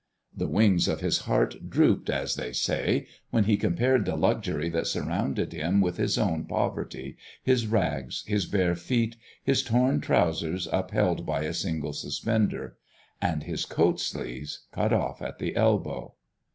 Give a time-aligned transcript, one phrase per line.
[0.35, 4.87] The wings of his heart drooped, as they say, when he compared the luxury that
[4.87, 11.23] surrounded him with his own poverty, his rags, his bare feet, his torn trousers upheld
[11.27, 12.77] by a single suspender,
[13.21, 16.15] and his coat sleeves cut off at the elbow.